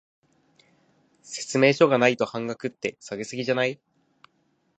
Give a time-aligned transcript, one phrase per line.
[1.21, 3.79] 説明書がないと半額って、下げ過ぎじゃない？